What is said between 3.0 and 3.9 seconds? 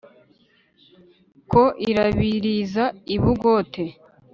i bugote